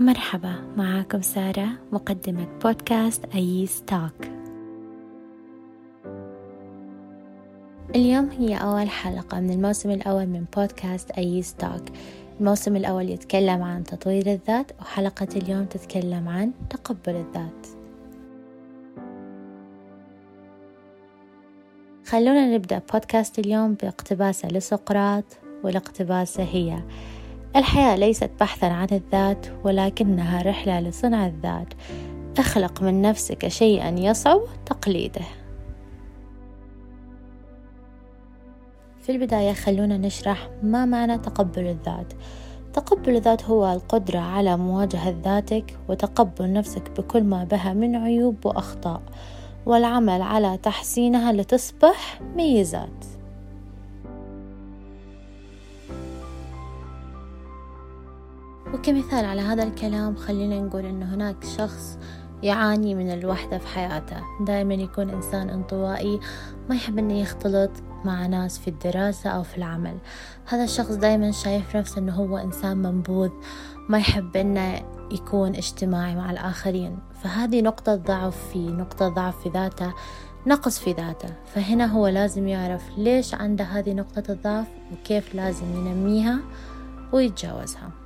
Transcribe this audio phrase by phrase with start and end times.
[0.00, 4.26] مرحبا معاكم سارة مقدمة بودكاست أيس توك
[7.94, 11.82] اليوم هي أول حلقة من الموسم الأول من بودكاست أيس توك
[12.40, 17.66] الموسم الأول يتكلم عن تطوير الذات وحلقة اليوم تتكلم عن تقبل الذات.
[22.06, 25.24] خلونا نبدأ بودكاست اليوم باقتباسة لسقراط
[25.64, 26.82] والاقتباسة هي
[27.56, 31.74] الحياة ليست بحثا عن الذات ولكنها رحلة لصنع الذات.
[32.38, 35.24] أخلق من نفسك شيئا يصعب تقليده.
[39.00, 42.12] في البداية خلونا نشرح ما معنى تقبل الذات.
[42.72, 49.02] تقبل الذات هو القدرة على مواجهة ذاتك وتقبل نفسك بكل ما بها من عيوب وأخطاء
[49.66, 53.13] والعمل على تحسينها لتصبح ميزات.
[58.74, 61.98] وكمثال على هذا الكلام خلينا نقول أن هناك شخص
[62.42, 64.16] يعاني من الوحدة في حياته.
[64.40, 66.20] دائما يكون إنسان انطوائي
[66.68, 67.70] ما يحب أنه يختلط
[68.04, 69.98] مع ناس في الدراسة أو في العمل.
[70.46, 73.30] هذا الشخص دائما شايف نفسه أنه هو إنسان منبوذ
[73.88, 74.80] ما يحب أنه
[75.10, 76.98] يكون اجتماعي مع الآخرين.
[77.22, 79.94] فهذه نقطة ضعف في نقطة ضعف في ذاته
[80.46, 81.28] نقص في ذاته.
[81.54, 86.38] فهنا هو لازم يعرف ليش عنده هذه نقطة الضعف وكيف لازم ينميها
[87.12, 88.03] ويتجاوزها.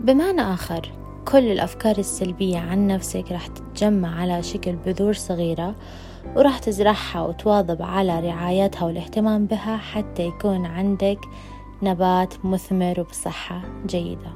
[0.00, 0.90] بمعنى آخر
[1.24, 5.74] كل الأفكار السلبية عن نفسك راح تتجمع على شكل بذور صغيرة
[6.36, 11.18] وراح تزرعها وتواظب على رعايتها والاهتمام بها حتى يكون عندك
[11.82, 14.32] نبات مثمر وبصحة جيدة.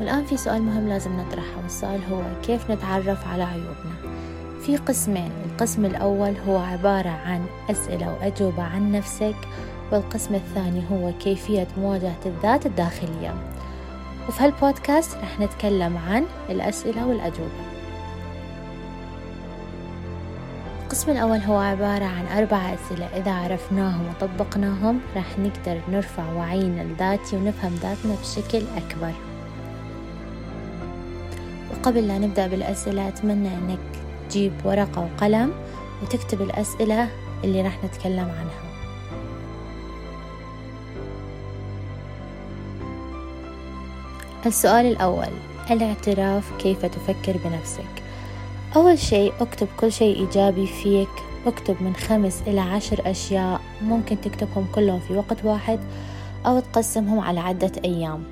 [0.00, 4.16] والآن في سؤال مهم لازم نطرحه والسؤال هو كيف نتعرف على عيوبنا؟
[4.60, 9.36] في قسمين القسم الأول هو عبارة عن أسئلة وأجوبة عن نفسك
[9.92, 13.34] والقسم الثاني هو كيفية مواجهة الذات الداخلية.
[14.28, 17.66] وفي هالبودكاست رح نتكلم عن الأسئلة والأجوبة.
[20.82, 23.06] القسم الأول هو عبارة عن أربع أسئلة.
[23.06, 29.12] إذا عرفناهم وطبقناهم رح نقدر نرفع وعينا الذاتي ونفهم ذاتنا بشكل أكبر.
[31.70, 33.78] وقبل لا نبدأ بالأسئلة أتمنى أنك
[34.30, 35.52] تجيب ورقة وقلم
[36.02, 37.08] وتكتب الأسئلة
[37.44, 38.75] اللي راح نتكلم عنها.
[44.46, 45.28] السؤال الأول
[45.70, 48.02] الاعتراف كيف تفكر بنفسك؟
[48.76, 51.08] أول شيء اكتب كل شيء إيجابي فيك
[51.46, 55.80] اكتب من خمس إلى عشر أشياء ممكن تكتبهم كلهم في وقت واحد
[56.46, 58.24] أو تقسمهم على عدة أيام.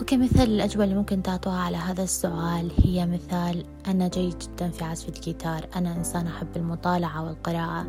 [0.00, 5.08] وكمثال الأجوبة اللي ممكن تعطوها على هذا السؤال هي مثال أنا جيد جدا في عزف
[5.08, 7.86] الجيتار أنا إنسان أحب المطالعة والقراءة.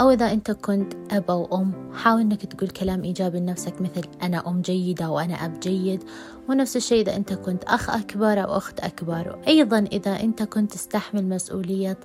[0.00, 4.48] أو إذا أنت كنت أب أو أم حاول أنك تقول كلام إيجابي لنفسك مثل أنا
[4.48, 6.04] أم جيدة وأنا أب جيد.
[6.48, 9.36] ونفس الشيء إذا أنت كنت أخ أكبر أو أخت أكبر.
[9.36, 11.98] وأيضا إذا أنت كنت تستحمل مسؤولية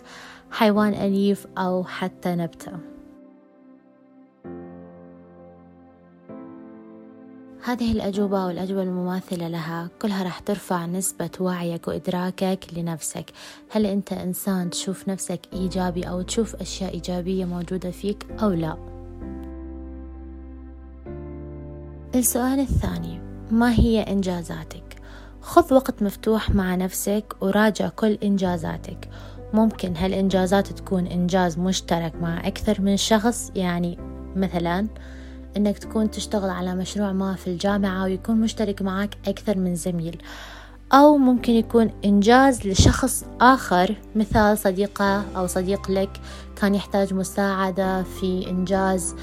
[0.51, 2.90] حيوان أليف أو حتى نبتة.
[7.63, 13.25] هذه الأجوبة والأجوبة المماثلة لها كلها راح ترفع نسبة وعيك وإدراكك لنفسك.
[13.69, 18.77] هل أنت إنسان تشوف نفسك إيجابي أو تشوف أشياء إيجابية موجودة فيك أو لا؟
[22.15, 23.21] السؤال الثاني
[23.51, 24.95] ما هي إنجازاتك؟
[25.41, 29.09] خذ وقت مفتوح مع نفسك وراجع كل إنجازاتك.
[29.53, 33.97] ممكن هالإنجازات تكون إنجاز مشترك مع أكثر من شخص يعني
[34.35, 34.87] مثلا
[35.57, 40.21] إنك تكون تشتغل على مشروع ما في الجامعة ويكون مشترك معك أكثر من زميل.
[40.93, 46.09] أو ممكن يكون إنجاز لشخص آخر مثال صديقة أو صديق لك
[46.55, 49.15] كان يحتاج مساعدة في إنجاز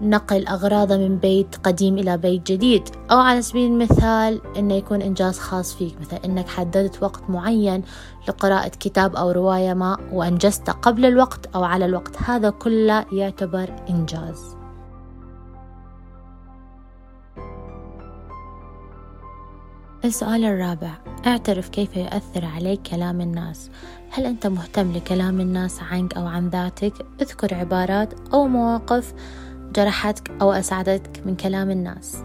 [0.00, 2.82] نقل أغراضه من بيت قديم إلى بيت جديد.
[3.10, 7.82] أو على سبيل المثال إنه يكون إنجاز خاص فيك مثل إنك حددت وقت معين
[8.28, 12.16] لقراءة كتاب أو رواية ما وأنجزته قبل الوقت أو على الوقت.
[12.22, 14.55] هذا كله يعتبر إنجاز.
[20.06, 20.90] السؤال الرابع
[21.26, 23.70] اعترف كيف يؤثر عليك كلام الناس؟
[24.10, 29.14] هل أنت مهتم لكلام الناس عنك أو عن ذاتك؟ اذكر عبارات أو مواقف
[29.74, 32.16] جرحتك أو أسعدتك من كلام الناس.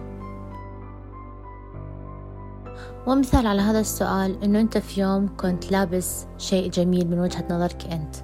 [3.07, 7.86] ومثال على هذا السؤال أنه أنت في يوم كنت لابس شيء جميل من وجهة نظرك
[7.92, 8.15] أنت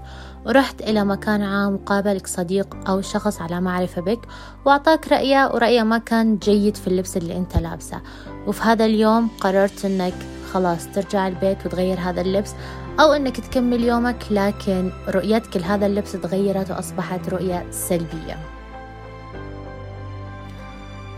[0.45, 4.19] ورحت إلى مكان عام وقابلك صديق أو شخص على معرفة بك
[4.65, 8.01] وأعطاك رأيه ورأيه ما كان جيد في اللبس اللي أنت لابسه.
[8.47, 10.13] وفي هذا اليوم قررت أنك
[10.53, 12.53] خلاص ترجع البيت وتغير هذا اللبس
[12.99, 18.56] أو أنك تكمل يومك لكن رؤيتك لهذا اللبس تغيرت وأصبحت رؤية سلبية.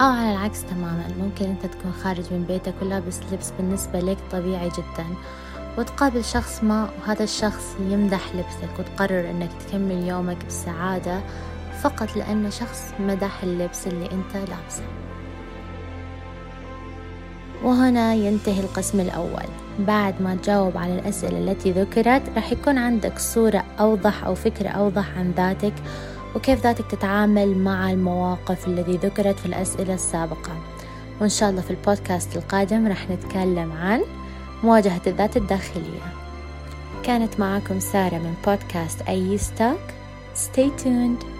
[0.02, 1.08] أو على العكس تماما.
[1.20, 5.06] ممكن أنت تكون خارج من بيتك ولابس لبس بالنسبة لك طبيعي جدا
[5.78, 11.22] وتقابل شخص ما وهذا الشخص يمدح لبسك وتقرر أنك تكمل يومك بسعادة
[11.82, 14.84] فقط لأن شخص مدح اللبس اللي أنت لابسه.
[17.64, 19.50] وهنا ينتهي القسم الأول.
[19.80, 25.18] بعد ما تجاوب على الأسئلة التي ذكرت راح يكون عندك صورة أوضح أو فكرة أوضح
[25.18, 25.74] عن ذاتك
[26.36, 30.58] وكيف ذاتك تتعامل مع المواقف التي ذكرت في الأسئلة السابقة.
[31.22, 34.02] وإن شاء الله في البودكاست القادم راح نتكلم عن
[34.64, 36.14] مواجهة الذات الداخلية.
[37.04, 39.80] كانت معكم سارة من بودكاست أي ستوك
[40.36, 41.39] Stay tuned.